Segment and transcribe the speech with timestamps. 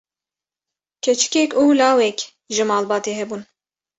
[1.03, 2.17] keçikek û lawek
[2.55, 3.41] ji malbatê hebûn